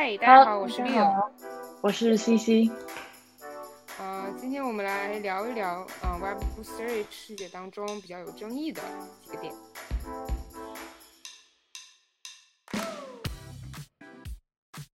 [0.00, 1.28] 嗨，大家好，我是 Leo，
[1.82, 2.70] 我是 CC。
[3.98, 8.80] 呃，今天我们来聊一聊，呃，Web3 世界当中比较有争议的
[9.20, 9.52] 几个点。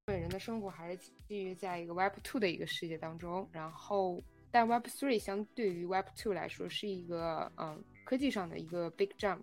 [0.07, 0.97] 本人的生活还是
[1.29, 9.43] 基于在一个 Web2 的一个世界当中，然后，但 Web3 相对于 Web2 来说是一个，嗯，科技上的一个 big jump。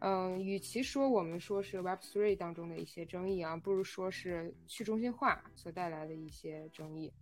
[0.00, 7.12] 嗯，与其说我们说是 Web Three 当中的一些争议啊，不如说是去中心化所带来的一些争议。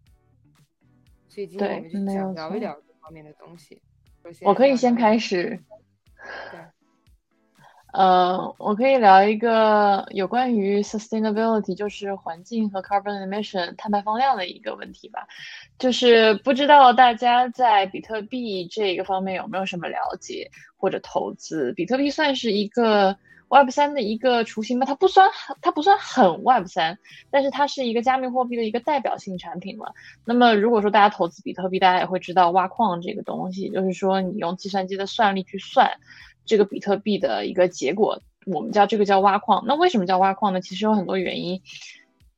[1.28, 3.80] 所以今天我们就想聊一聊这方面的东西。
[4.42, 5.58] 我可以先开始。
[6.50, 6.60] 对。
[7.96, 15.26] 呃，我可以聊一个有关于 sustainability，就是环境和 carbon emission 碳排放量的一个问题吧。
[15.78, 21.72] 就是不知道大家在比特币这个方面有没有什么了解或者投资？
[21.72, 23.16] 比特币算是一个
[23.48, 24.84] Web 三的一个雏形吗？
[24.84, 25.30] 它不算，
[25.62, 26.98] 它不算很 Web 三，
[27.30, 29.94] 但是它是一个加密货币的一个代表性产品了。
[30.26, 35.90] 那么如果说大家投资比特币，大家也会知道挖矿这个东西，就是说你用计算机的算力去算。
[36.46, 39.64] 这个比特币的一个结果，我们叫这个叫挖矿。
[39.66, 40.60] 那为什么叫挖矿呢？
[40.60, 41.60] 其实有很多原因，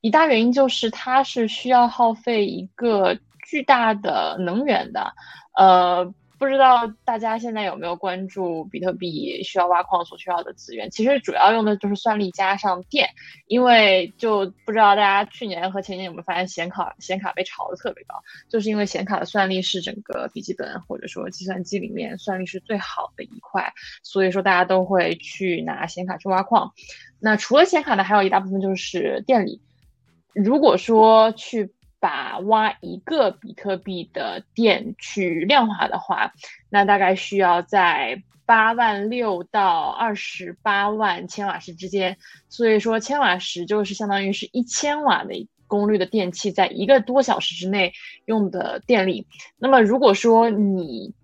[0.01, 5.13] 一大原因就是它是需要耗费一个巨大的能源的，
[5.55, 6.13] 呃。
[6.39, 10.89] 不知道大家现在有没有关注比特币需要挖矿所需要的资源？
[10.91, 13.09] 其实主要用的就是算力加上电，
[13.47, 18.15] 因为就不知道大家去年和前年有没有发现显卡显卡被炒的特别高，
[18.49, 23.73] 就是因为显卡的算力是整个笔记本或者说计算机里面算力是最好的一块，
[24.05, 26.73] 所以说大家都会去拿显卡去挖矿。
[27.19, 29.61] 那除了显卡呢，还有一大部分就是电力。
[30.35, 36.33] 如果说去把挖一个比特币的电去量化的话，
[36.71, 42.17] 那大概需要在八万六到二十八万千瓦时之间。
[42.49, 47.93] 所以说，千瓦时就是相当于是一千瓦的功率的电器在一个多小时之内
[48.25, 49.27] 用的电力。
[49.59, 51.15] 那么，如果说你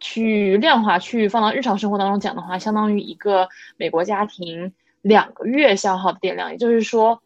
[0.00, 7.22] 去量化、去放到日常生活当中讲的话，相当于一个美国家庭两个月消耗的电量，也就是说。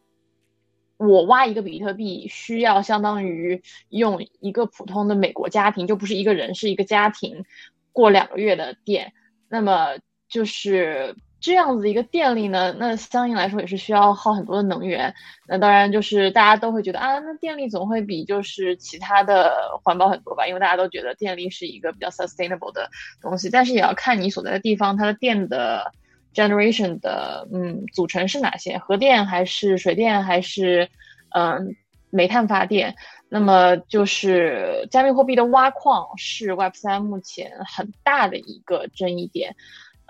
[0.99, 7.45] 我挖一个比特币需要相当于用一个普通的美国家庭，就不是一个人，是一个家庭，
[7.93, 9.13] 过两个月的电。
[9.47, 15.15] 那么就是这样子一个电力呢，那相应来说也是需要耗很多的能源。
[15.47, 20.47] 那当然就是大家都会觉得啊，那电力总会比就是其他的环保很多吧？
[20.47, 22.89] 因为大家都觉得电力是一个比较 sustainable 的
[23.21, 25.93] 东西，但是也要看你所在的地方它的电的。
[26.33, 28.77] Generation 的嗯组成是哪些？
[28.77, 30.89] 核电还是水电还是
[31.35, 31.75] 嗯
[32.09, 32.95] 煤炭发电？
[33.29, 39.55] 那么就是加密货币的挖矿是 Web 三目前很大的一个争议点。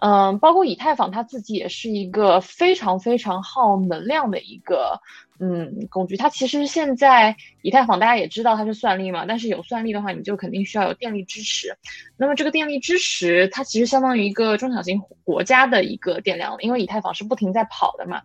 [0.01, 5.01] 嗯，包括以太坊它自己也是一个非常非常耗能量的一个。
[5.39, 11.77] 嗯，工具它其实现在以太坊大家也知道它是算力嘛，但是有算力的话，你就肯定需要有电力支持。
[12.17, 18.21] 那么这个电力支持，它其实相当于一个中小型国家的一个电量，因为以太坊是不停在跑的嘛。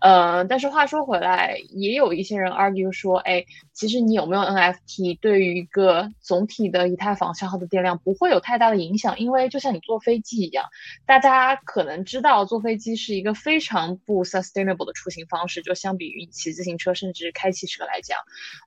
[0.00, 10.64] 呃，但是话说回来，也有一些人 argue 说，哎，其实你有没有 NFT 对于一个总体的以太坊消耗的电量不会有太大的影响，因为就像你坐飞机一样，
[11.06, 18.18] 大家可能知道坐飞机是一个非常不 sustainable 的出行方式，就相比于骑自行车甚至开汽车来讲，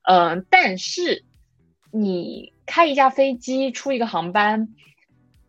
[0.03, 1.25] 嗯，但是
[1.91, 4.69] 你开一架飞机出一个航班，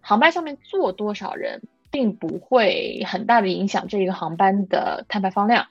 [0.00, 1.62] 航班上面坐多少人？
[1.92, 5.66] 并不会很大的影响这一个航班的碳排放量，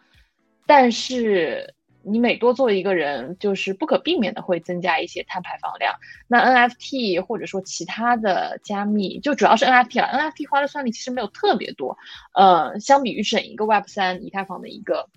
[0.67, 5.95] 但是你每多做一个人，就是不可避免的会增加一些碳排放量。
[6.27, 10.07] 那 NFT 或者说其他的加密，就主要是 NFT 了。
[10.07, 11.97] NFT 花的算力其实没有特别多，
[12.33, 15.07] 呃，相比于整一个 Web 三以太坊的一个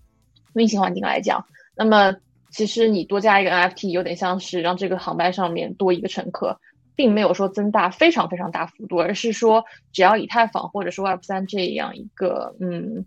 [0.55, 2.17] 运行环境来讲，那么
[2.51, 6.59] 其实你多加一个 NFT，有点像是让这个航班上面多一个乘客。
[6.95, 9.65] 并没有说增大非常非常大幅度，而是说
[9.95, 13.07] 只要以太坊或者是 Web 三这样一个嗯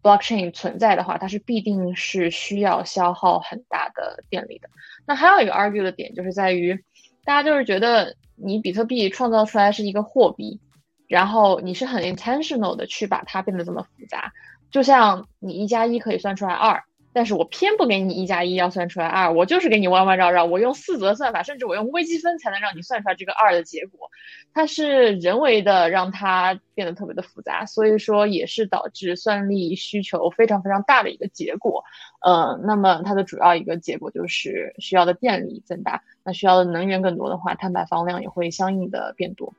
[0.00, 4.70] blockchain 存在的话，它是必定是需要消耗很大的电力的。
[5.04, 6.78] 那还有一个 argue 的点就是在于，
[7.24, 10.60] 大家就是觉得你比特币创造出来是一个货币，
[11.08, 14.32] 然后你是很 intentional 的去把它变得这么复杂，
[14.70, 16.82] 就像你一加一可以算出来二。
[17.10, 24.08] 但是我偏不给你一加一要算出来二，我就是给你弯弯绕绕，我用四则算法，甚至我用微积分才能让你算出来这个二的结果，
[24.52, 31.82] 它是人为的让它变得特别的复杂，所以说也是导致算力需求非常非常大的一个结果。
[32.20, 39.52] 呃，那么它的主要一个结果就是需要的电力增大，那需要的能源更多的话，碳排放量也会相应的变多。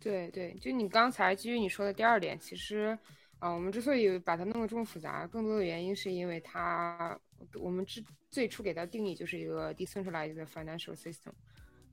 [0.00, 2.98] 对对，就你刚才基于你说的第二点，其实。
[3.42, 7.18] 啊，我们之所以把它弄得这么复杂，更多的原因是因为它，
[7.60, 8.00] 我们之
[8.30, 11.32] 最初给它定义就是一个 decentralized financial system。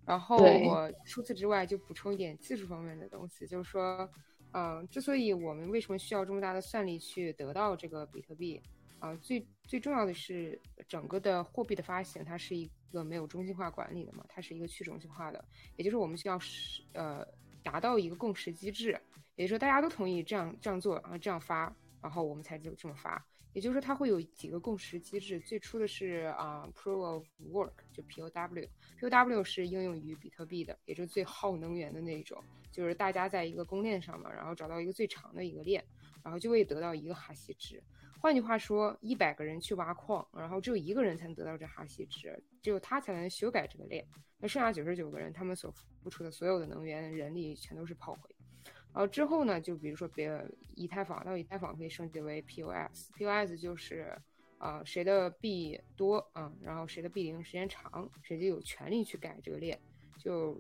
[0.06, 4.08] 然后我除此之外就补充一点技术方面的东西，就是说，
[4.52, 8.62] 嗯，之所以我们为什么需要这么大的算力去得到这个比特币，
[9.00, 15.44] 啊，最最重要的是整个的货币的发行，它是一个没有中心化管理的嘛，它是一个去中心化的，
[15.78, 17.26] 也就是我们需要是呃
[17.64, 19.00] 达到一个共识机制，
[19.40, 23.26] 也就是说大家都同意这样这样做啊，这样发，然后我们才就这么发。
[23.54, 25.40] 也就是说，它会有几个共识机制。
[25.40, 28.68] 最初的是啊，Proof of Work，就 POW。
[29.00, 32.44] POW 是应用于比特币的，也就是最耗能源的那种。
[32.70, 35.82] 就是大家在一个公链上嘛，然后找到一个最长的一个链，
[36.22, 37.82] 然后就会得到一个哈希值。
[38.20, 44.06] 换句话说，一百个人去挖矿，然后只有一个人才能得到这哈希值，只有他才能修改这个链。
[44.38, 48.36] 那剩下九十九个人，他们所付出的所有的能源、人力全都是炮灰。
[48.92, 50.32] 然后之后呢，就比如说别
[50.76, 54.18] 以太坊，那以太坊可以升级为 POS，POS 就是，
[54.58, 59.80] 呃，谁的币多，嗯，然后谁的币龄时间长，谁就有权利去改这个链。
[60.18, 60.60] 就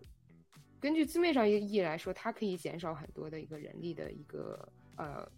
[0.79, 5.29] 根据字面上意义来说，它可以减少很多的一个人力的一个呃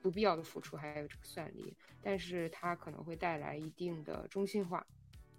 [0.00, 4.86] 不必要的付出，还有这个算力，但是它可能会带来一定的中心化，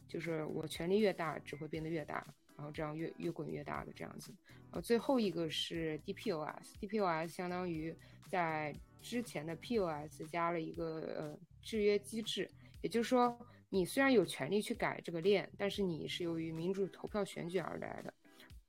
[0.07, 2.27] 就是我权力越大，只会变得越大。
[2.59, 4.35] 然后这样越越滚越大的这样子，
[4.71, 7.95] 呃，最后一个是 DPoS，DPoS 相当于
[8.27, 12.51] 在之前的 POS 加了一个呃制约机制，
[12.81, 13.39] 也就是说，
[13.69, 18.13] 你虽然有权利去改这个链，但是你是由于民主投票选举而来的。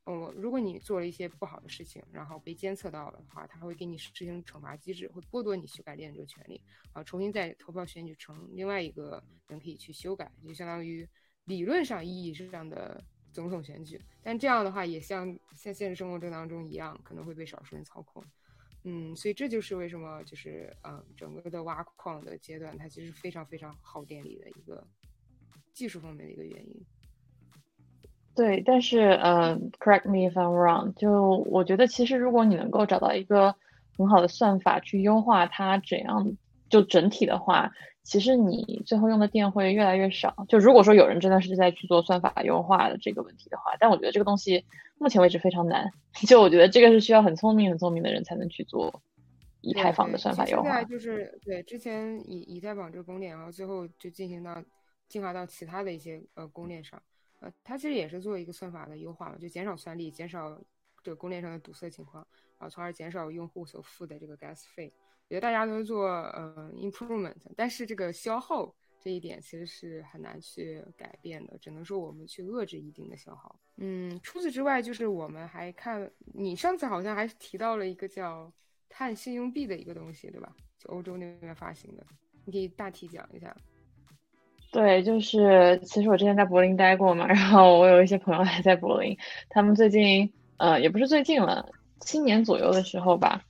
[0.07, 6.63] 嗯，如果你做了一些不好的事情，然后被监测到的话，他会给你实行惩罚机制，会剥夺你修改链这个权利，
[6.93, 11.09] 啊，重新再投票选举成另外一个人可以去修改，就相当于
[11.47, 13.03] 理论上意义上的。
[13.33, 18.23] 总统选举，但这样的话也像像现实生活中当中一样，可能会被少数人操控。
[18.85, 24.87] 嗯，所以这就是为什么就是嗯，整个的挖矿的阶段，它其实非常非常耗电力的一个
[25.75, 26.87] 技术方面的一个原因。
[28.35, 33.55] 对，但是嗯，correct me if I'm wrong，就我觉得其实如果你能够找到一个
[33.99, 36.37] 很好的算法去优化它怎样
[36.71, 37.71] 就整体的话。
[38.03, 40.35] 其实你最后用的电会越来越少。
[40.49, 44.65] 就如果说有人真的是在去做算法优化的这个问题的话，但我觉得这个东西
[44.97, 45.93] 目前为止非常难。
[46.27, 49.03] 就我觉得这个是需要很聪明、很聪明的人才能去做
[49.61, 50.63] 以太坊的算法优化。
[50.63, 54.65] 现在就是对之前以以太坊这个公链，然后最后就进行到
[55.07, 57.01] 进化到其他的一些呃公链上，
[57.41, 60.59] 呃，它其实也是做一个算法的优化嘛，就减少算力，减少
[61.05, 62.27] 这个公链上的堵塞情况，
[62.59, 64.91] 然后从而减少用户所付的这个 gas 费。
[65.31, 73.55] 我觉得大家都做呃 improvement，但是这个消耗这一点其实是很难去改变的，只能说我们去遏制一定的消耗。
[73.77, 78.53] 嗯，除此之外，就是我们还看你上次好像还提到了一个叫
[78.89, 80.53] 碳信用币的一个东西，对吧？
[80.81, 82.05] 就欧洲那边发行的，
[82.45, 83.57] 你可以大体讲一下。
[84.73, 89.17] 对，就是其实我之前在柏林待过嘛，然后我有一些朋友还在柏林，
[89.49, 93.45] 他们最近呃也不是最近了，七年左右的时候吧。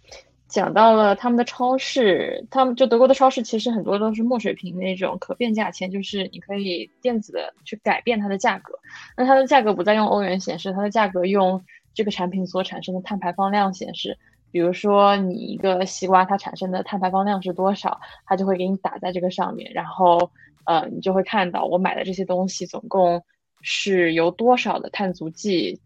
[0.51, 8.75] 讲到了他们的超市，他们就德国的超市其实很多都是墨水屏那种可变价钱，就是你可以电子的去改变它的价格。
[9.17, 11.65] 那它的价格不再用欧元显示，它的价格用
[11.95, 14.19] 这个产品所产生的碳排放量显示。
[14.53, 20.33] 比如说你一个西瓜它产生的碳排放量是多少，它就会给你打在这个上面，然后
[20.65, 23.23] 呃你就会看到我买的这些东西总共
[23.63, 25.81] 是由多少的碳足迹。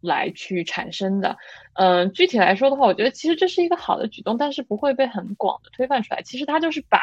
[0.00, 1.36] 来去产生的，
[1.74, 6.22] 嗯，具体来说的话，我觉得其实这是一个好的举动，但是不会被很广的推翻出来。
[6.22, 7.00] 其实它就是把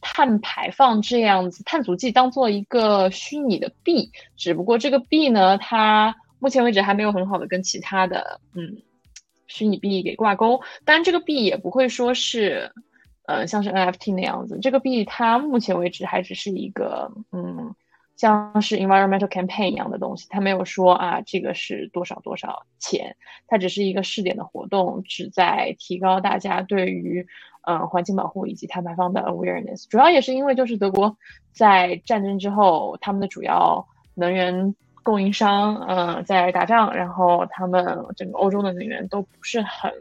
[0.00, 8.82] 碳排放这样子碳足迹当做一个虚拟的币，只不过这个币呢，它目前为止还没有很好的跟其他的嗯
[9.46, 10.60] 虚拟币给挂钩。
[10.84, 12.72] 当然，这个币也不会说是，
[13.26, 17.74] 呃，像是 NFT 那样子，这个币它目前为止还只是一个嗯。
[18.16, 23.14] 像是 environmental campaign 一样的东西，它没有说啊，这个是多少多少钱，
[23.46, 27.26] 它只是一个试点的活动，旨在提高大家对于
[27.68, 29.86] 嗯环境保护以及碳排放的 awareness。
[29.90, 31.14] 主要也是因为就是德国
[31.52, 37.84] 在战争之后，他们的主要能源供应商嗯在打仗，然后他们
[38.16, 39.92] 整个欧洲的能源都不是很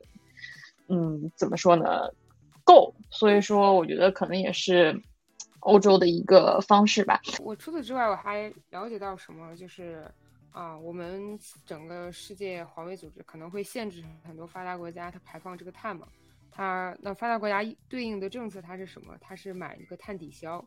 [0.88, 2.10] 嗯怎么说呢
[2.64, 5.02] 够，所以说我觉得可能也是。
[5.66, 7.20] 欧洲的一个方式吧。
[7.42, 10.10] 我除此之外，我还了解到什么，就是
[10.52, 16.08] 啊，我们整个世界环卫组织可能会限制很多发达国家它排放这个碳嘛。
[16.52, 19.18] 它那发达国家对应的政策它是什么？
[19.20, 20.64] 它是买一个碳抵消。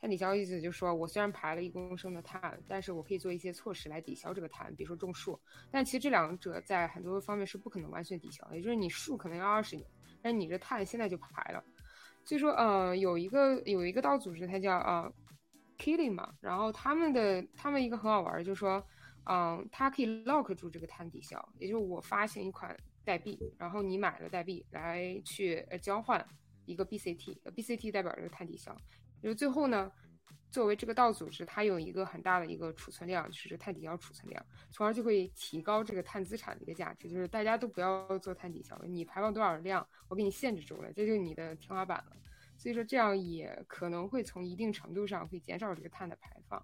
[0.00, 5.38] 碳抵消意思就是说我虽然排了一公升的碳，但是我可以做一些措施来抵消这个碳，比如说种树。
[5.70, 9.86] 但其实这两者在很多方面是不可能完全抵消，也就是你树可能要二十年，
[10.22, 11.62] 但你这碳现在就排了。
[12.30, 15.12] 所以说，呃，有一个有一个道组织，它叫呃
[15.76, 18.80] Killing 嘛，然后他们的他们一个很好玩，就是说，
[19.24, 26.24] 嗯，它可以 lock 住这个碳抵消，也就是我发行一款代币，然后你买了代币来去呃交换
[26.66, 28.76] 一个 BCT，BCT 代表这个碳抵消，
[29.20, 29.90] 就是最后呢。
[30.50, 37.08] 作为这个道组织，它有一个很大的一个储存量，就是碳抵消储存量，从而就会提高这个碳资产的一个价值。
[37.08, 42.16] 就是大家都不要做碳抵消了，你排放多少量，我给你限制住了，这就是你的天花板了。
[42.58, 46.62] 所以说这样也可能会从一定程度上会减少这个碳的排放。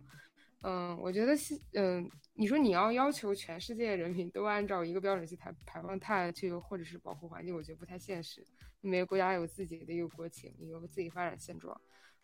[0.62, 8.44] 嗯，我觉得是，嗯，你说你要要求全世界人民都按照一个标准去排排放碳去，或者是保护环境，我觉得不太现实。
[8.80, 11.80] 每个国家有自己的一个国情，有自己发展现状。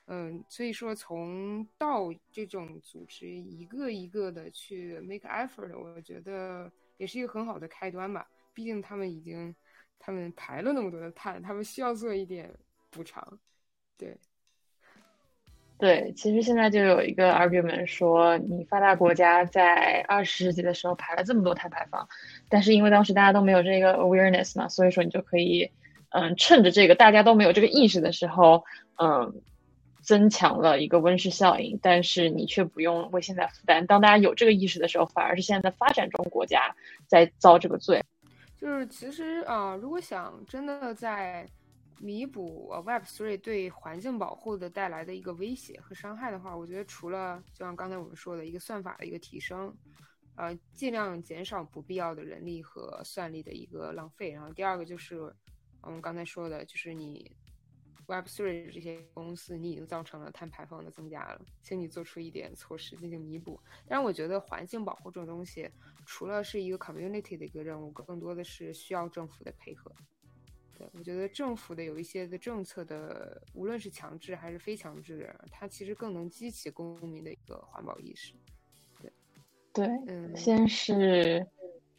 [0.08, 8.26] 嗯，所以说从到这种组织一个一个的去 make effort，我觉得也是一个很好的开端吧。
[8.52, 9.54] 毕竟他们已经
[10.00, 12.52] 他们排了那么多的碳，他们需要做一点
[12.90, 13.38] 补偿。
[13.96, 14.18] 对，
[15.78, 22.06] 对，其实现在就有一个 argument 说，你发达国家在二十世纪的时候排了这么多碳排放，
[22.48, 25.70] 但是因为当时大家都没有这个 awareness 嘛，所以说你就可以，
[26.10, 28.64] 嗯，趁着这个大家都没有这个意识的时候，
[28.96, 29.40] 嗯。
[30.02, 33.86] 增强了一个温室效应，但是你却不用为现在负担。
[33.86, 36.74] 当大家有这个意识的时候，反而是现在的发展中国家
[37.06, 38.02] 在遭这个罪。
[38.60, 41.48] 就是其实啊，如果想真的在
[42.00, 49.72] 弥补 Web Three 对环境保护的带来的一个威胁和伤害的话，我觉得除了就像刚才我们说的一个算法的一个提升，
[50.34, 54.32] 呃，尽量减少不必要的人力和算力的一个浪费。
[54.32, 55.32] 然后第二个就是
[55.80, 57.30] 我们刚才说的，就是你。
[58.12, 63.58] Web Three 这些公司，你已经造成了碳排放的增加了，请你做出一点措施进行弥补。
[63.88, 65.70] 但是我觉得环境保护这种东西，
[66.04, 69.90] 除了是一个 community 的一个任务，更多的是需要政府的配合。
[70.76, 78.34] 对我觉得政府的有一些的政策的，无论是强制还是非强制，它其实更能激起公民的一个环保意识。
[79.00, 79.12] 对，
[79.72, 81.46] 对，嗯，先是。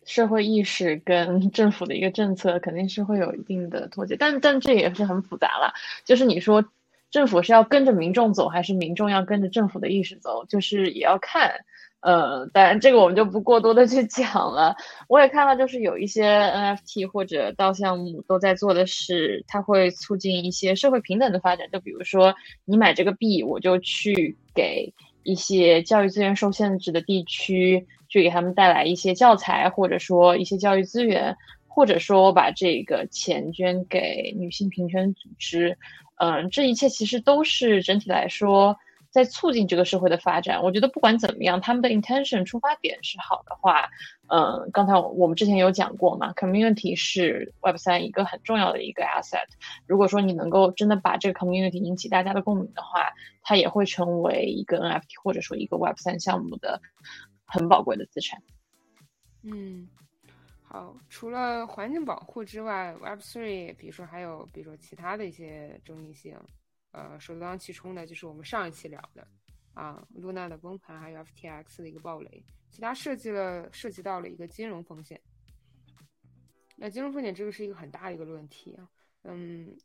[0.05, 5.74] 社会意识跟政府的一个政策肯定是会有一定的脱节，但但这也是很复杂了。
[6.05, 6.63] 就是你说
[7.12, 11.51] 政府是要跟着民众走，还是民众要跟着政府的意识走，就是也要看。
[12.01, 14.75] 呃，当然这个我们就不过多的去讲了。
[15.07, 21.69] 我也看到，就是有一些 NFT 或者道项目都在做的是，它会促进一些社会平等的发展。
[21.72, 24.93] 就比如说，你买这个币，我就去给
[25.24, 27.88] 一些教育资源受限制的地区。
[28.13, 31.36] 去给他们带来一些教材，或者说一些教育资源，
[31.67, 35.79] 或者说把这个钱捐给女性平权组织，
[36.17, 38.77] 嗯，这一切其实都是整体来说
[39.10, 40.62] 在促进这个社会的发展。
[40.62, 43.89] 我觉得不管怎么样，他们的 intention 出发点是好的话，
[44.27, 49.48] 嗯，刚才我们之前有讲过嘛，community 是 Web 三一个很重要的一个 asset。
[49.88, 56.79] 如果说你能够真的把这个 community 引起大家的共鸣的话，它也会成为一个 NFT 或者说一个 Web 三项目的。
[57.53, 58.41] 很宝贵的资产。
[59.43, 59.88] 嗯，
[60.63, 66.36] 好，除了环境保护之外，Web Three，比如说还有，比如说其他的一些争议性，
[66.93, 69.27] 呃，首当其冲的就是我们上一期聊的
[69.75, 75.22] 啊，Luna 的崩盘，还有 FTX 的一个暴雷，其他涉及了涉及到了一个金融风险。
[76.75, 78.89] 那金融风险这个是一个很大的一个问题啊，
[79.25, 79.77] 嗯。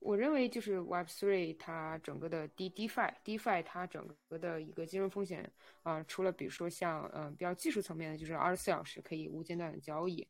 [0.00, 5.50] 我认为就是 Web Three 它整个的 D DeFi DeFi 它整个的一个金融风险
[5.82, 10.26] 啊，除了比如说像嗯比较技术层面的，就是二十四小时可以无间断的交易。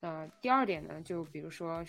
[0.00, 1.84] 那第二点呢，就比如说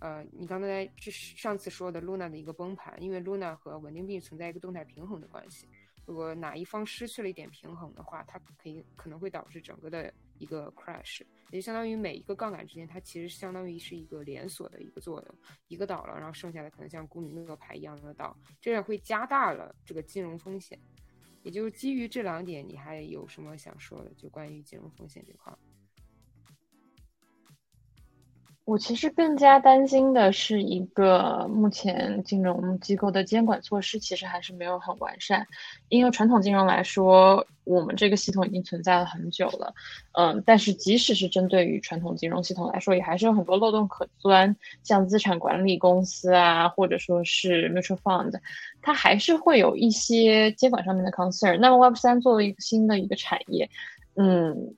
[0.00, 5.68] 呃你刚才这上次说的 Luna 的一个崩盘，因为 Luna 和稳定币存在一个动态平衡的关系，
[6.04, 11.22] 如果哪一方失去了一点平衡的话，它可以可能会导致整个的一个 crash。
[11.50, 15.34] 也就相当于每一个杠杆之间，它其实相当于是一个连锁的一个作用，
[15.68, 20.78] 一个倒了，然后剩下的可能像公民乐牌一样的倒，这样会加大了这个金融风险。
[21.42, 24.10] 也就是基于这两点，你还有什么想说的？
[24.14, 25.52] 就关于金融风险这块。
[28.64, 35.44] 我其实更加担心的是一个目前金融机构的监管措施其实还是没有很完善，
[35.88, 39.74] 因为传统金融来说，我们这个系统已经存在了很久了，
[40.12, 44.54] 嗯，但是即使是针对于传统金融系统来说，也还是有很多漏洞可钻，
[44.84, 48.32] 像资产管理公司啊，或者说是 mutual fund，
[48.80, 51.58] 它还是会有一些监管上面的 concern。
[51.58, 53.68] 那么 Web 三作为一个新的一个产业，
[54.14, 54.76] 嗯，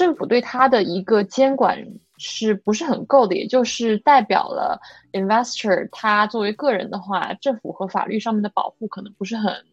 [0.00, 1.86] 政府对它的一个监管。
[2.22, 3.34] 是不是很够的？
[3.34, 4.78] 也就是代表了
[5.12, 9.64] investor 他作为个人的话，政府和法律上面的保护可能不是很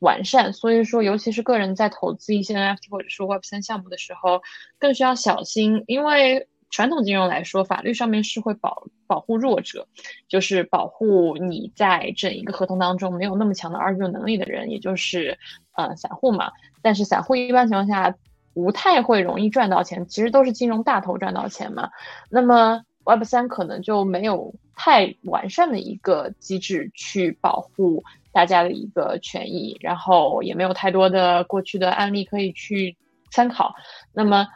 [0.00, 0.52] 完善。
[0.52, 4.42] 所以说，尤其是个人在投资一些 NFT 或者说 Web 三项目的时候，
[4.78, 9.88] 更需要小心，因为传统金融来说，法律上面是会保保护弱者，
[10.28, 15.38] 就是保护你在整一个合同当中没有那么强的 argue 能力的人，也就是
[15.72, 16.52] 呃散户嘛。
[16.82, 18.14] 但是散户一般情况下
[18.54, 21.90] 不太会容易赚到钱，其实都是金融大头赚到钱嘛。
[22.28, 28.02] 那么 Web 三可能就没有太完善的一个机制去保护
[28.32, 32.96] 大家的一个权益，然后也没有太多的过去的案例可以去
[33.30, 33.74] 参考。
[34.12, 34.46] 那么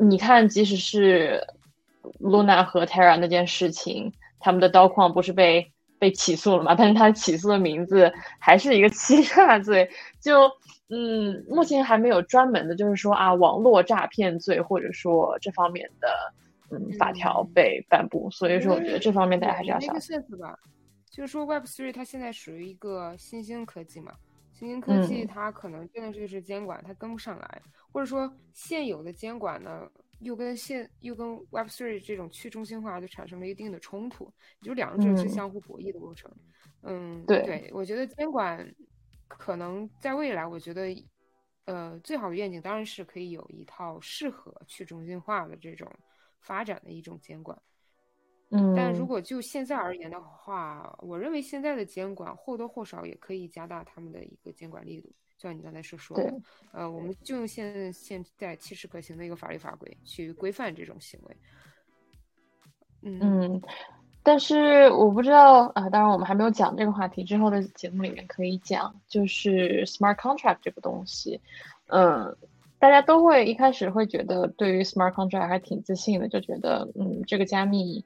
[0.00, 1.46] 你看，即使是
[2.20, 6.74] Luna 和 Terra 那件事情，他们的刀矿不是被被起诉了吗？
[6.74, 9.90] 但是他起诉的名字还是一个欺诈罪，
[10.20, 10.50] 就
[10.90, 16.08] 嗯，目前还没有专门的，就是说啊，网络诈骗罪或者说这方面的
[16.70, 20.20] 嗯法条被颁布，所以说我觉得这方面大家还是要小心。
[20.38, 20.58] 吧，
[21.10, 24.14] 就是说 Web Three 它现在属于一个新兴科技嘛，
[24.52, 27.62] 新兴科技它可能真的就是监管它跟不上来。
[27.92, 29.86] 或者说现有的监管呢，
[30.20, 34.30] 又跟现又跟 Web Three 这种去中心化就产生了一定的冲突，
[34.62, 36.30] 就两者是相互博弈的过程。
[36.82, 38.58] 嗯，对对，我觉得监管
[39.28, 41.06] 可能在未来，我觉得
[41.66, 45.88] 呃最好的愿景当然是可以有一套适合去中心化的这种
[46.40, 47.60] 发展的一种监管。
[48.50, 55.12] 嗯，但如果就现在而言的话，我认为现在的监管或多或少也可以加大他们的一个监管力度。
[55.36, 56.34] 就像你刚才所说的，
[56.72, 61.36] 呃，我们就用现现在切实可行的一个法律法规去规范这种行为。
[63.02, 63.60] 嗯，
[64.22, 71.40] 但是我不知道啊，当然我们还没有讲这个话题，之后的节目里面可以讲，就是 smart contract 这个东西。
[71.86, 72.36] 嗯，
[72.78, 78.04] 大家都会一开始会觉得对于 smart contract 还挺自信的，就觉得嗯，这个加密。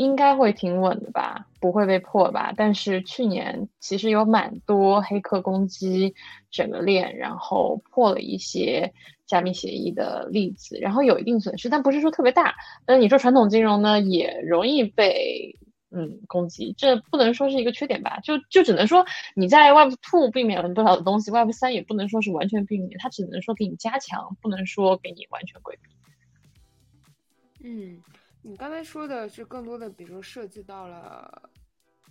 [0.00, 2.54] 应该会挺稳的吧，不会被破吧？
[2.56, 6.14] 但是去年其实有蛮多黑客攻击
[6.50, 8.94] 整个链，然后破了一些
[9.26, 12.54] 加密协议的例子，然后有一定损失，但不是说特别大。
[12.86, 15.54] 那你说传统金融呢，也容易被
[15.90, 18.20] 嗯攻击，这不能说是一个缺点吧？
[18.20, 19.04] 就就只能说
[19.34, 25.90] 你在 Web Two 避免了多少的东西，Web 三也不能说是完全避免，它只能说给你加强，不能说给你完全规避。
[27.68, 28.00] 嗯。
[28.42, 31.50] 你刚才说的是更多的，比如说涉及到了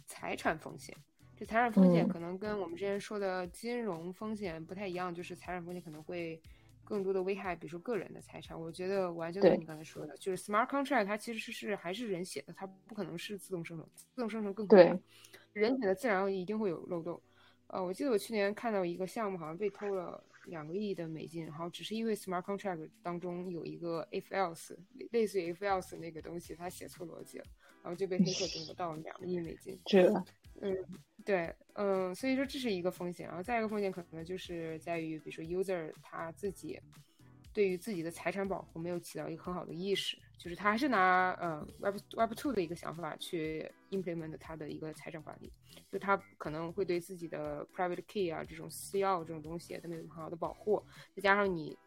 [0.06, 0.96] 财产风险。
[1.36, 6.40] 这财产风险可能跟我们之前说的金融风险不太一样，就是财产风险可能会
[6.84, 8.60] 更多的危害，比如说个人的财产。
[8.60, 15.02] 我觉得完全跟你刚才说的，就是 smart contract 它其实是还是人写的，它不可能是自动生成，自动生成更可能
[15.54, 17.20] 人写的自然一定会有漏洞。
[17.68, 20.24] 呃，我记得我去年看到一个项目，好像被偷了。
[20.50, 24.76] 两个亿的美金，然后只是因为 smart contract 当中有一个 if else，
[25.12, 27.46] 类似于 if else 那个东西，他写错逻辑了，
[27.84, 29.80] 然后就被黑客夺到了两个亿美金。
[29.86, 30.12] 这，
[30.62, 30.76] 嗯，
[31.24, 36.80] 对，嗯，所以说这是一个风险，然后再一个风险可能就是在于，比如说 user 他自己
[37.54, 40.18] 对于自己的财产保护没有起到一个很好的意识。
[40.40, 45.52] 就是他还是拿呃 Web Web Two 的一个想法去 implement 他的一个财产管理，
[45.92, 50.82] 就他可能会对自己的 private key 啊这种私钥这种东西都没有很好的保护，
[51.14, 51.78] 再加上你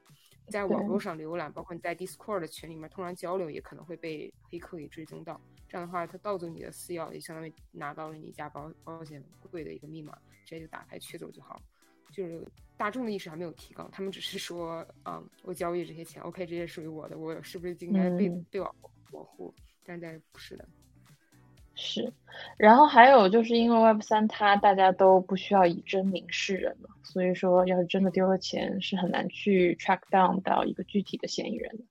[0.48, 5.40] 在网络上浏览，包括你在 Discord 的群里面通常交流，也可能会被黑客给追踪到。
[5.66, 10.12] 这样的话，他盗走你的私钥，也相当于拿到了你家保保险柜的一个密码，
[10.44, 11.58] 直接就打开取走就好。
[12.12, 12.46] 就是
[12.76, 18.74] 大众的意识还没有提高，他们只是说，嗯，我交易这些钱，OK，这些属于我的，我是不是应该被被我
[19.10, 19.52] 保护？
[19.84, 20.68] 但是不是的，
[21.74, 22.12] 是。
[22.56, 31.84] 然后还有就是因为 Web 三，它大家都不需要以真名示人了，所以说要是真的丢了钱，是很难去 track down 到一个具体的嫌疑人的。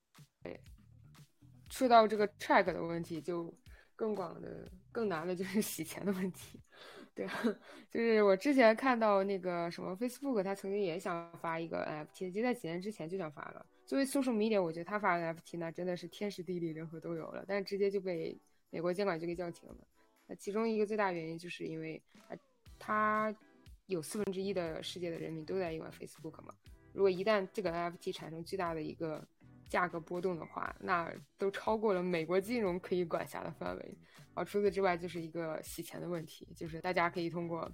[0.43, 0.59] 对，
[1.69, 3.53] 说到这个 track 的问题，就
[3.95, 6.59] 更广的、更难的就是洗钱的问题。
[7.27, 7.53] 对，
[7.91, 13.65] 就是我之前看到那个什么 Facebook，他曾经也想发一个 NFT，就在几年之前就想发了。
[13.85, 18.37] 作为 social media，我觉得他发 NFT 那真的是天时地利人和都有了，但直接就被
[18.69, 19.75] 美国监管局给叫停了。
[20.27, 22.37] 那其中一个最大原因就是因为他
[22.79, 23.35] 他
[23.87, 26.53] 有四分之一的世界的人民都在用 Facebook 嘛，
[26.93, 29.27] 如果一旦这个 NFT 产生巨大的一个
[29.71, 33.97] 价格波动的话，那都超过了美国金融可以管辖的范围。
[34.33, 37.71] 啊，除此之外就是一个洗钱的问题，就是大家可以通过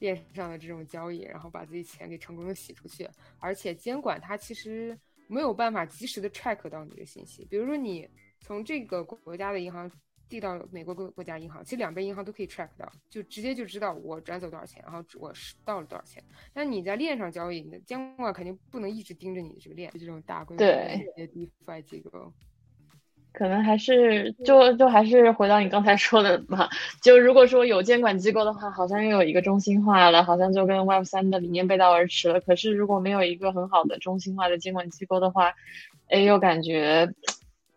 [0.00, 8.08] 链上的这种交易，然后把自己钱给成功的洗出去，而且监管它其实没有办法及时的 track 到你的信息，比如说你
[8.40, 9.88] 从这个国家的银行
[10.28, 16.22] 递到美国国国家银行，其实两边银行都可以 track 到，就直接就知道我转走多少钱，然后我是到了多少钱。
[16.52, 22.32] 但你在链上交易，你的监管肯定不能一直盯着你这个链，这种大规模的这些 DeFi 机构。
[23.32, 26.70] 可能还是就就还是回到你刚才说的吧。
[27.02, 32.40] 就如果说有监管机构的话，好像又有一个中心化了，好像就跟 Web 三的理念背道而驰了。
[32.40, 35.52] 可是如果没有一个很好的中心化的监管机构的话，
[36.08, 37.12] 哎，又感觉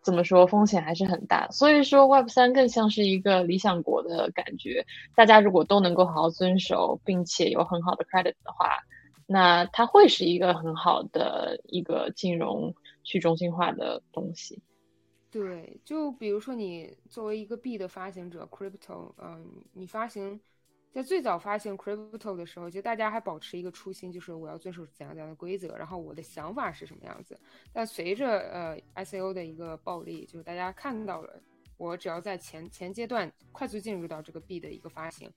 [0.02, 1.48] 怎么说风险还是很大。
[1.50, 4.84] 所以说 Web 三更像是一个理想国的感觉，
[5.14, 8.78] 大家如果都能够好好遵守，并且有很好的 credit 的话，
[9.26, 14.62] 那它会是一个很好的一个金融去中心化的东西。
[15.30, 20.40] 对，就比如说你作为一个币的发行者，crypto，嗯，你发行。
[20.92, 27.38] 在最早发行 crypto 的时候，就大家还保持一个初心，就是我要遵守怎样怎样的规则，然后我的想法是什么样子。
[27.72, 31.40] 但随着呃 ICO 的一个暴利，就是大家看到了，
[31.76, 35.30] 我只要在前前阶段快速进入到这个币的一个发行，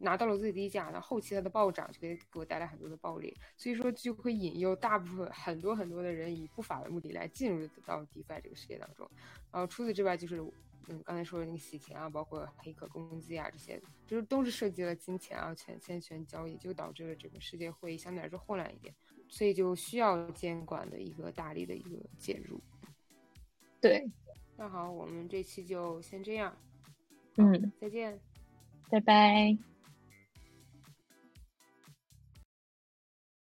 [0.00, 9.08] 拿到了最低价，那后期它的暴涨就可以给我带来很多的暴利，所以说就会引诱大部分很多很多的人以不法的目的来进入到 DeFi 这个世界当中。
[9.52, 10.42] 然后除此之外就是。
[10.88, 18.92] 嗯，刚才说的那个洗钱啊，包括黑客攻击啊，这些就是都是涉及了金钱啊、权钱权交易，就导致了整个世界会相对来说混乱一点，
[19.28, 22.58] 所以就需要监管的一个大力的一个介入。
[23.80, 24.04] 对，
[24.56, 26.56] 那好，我们这期就先这样。
[27.36, 28.18] 嗯，再见，
[28.88, 29.56] 拜拜。